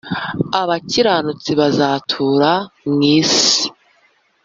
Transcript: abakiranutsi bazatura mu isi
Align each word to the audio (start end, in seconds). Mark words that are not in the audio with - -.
abakiranutsi 0.61 1.51
bazatura 1.59 2.51
mu 2.91 2.99
isi 3.17 3.63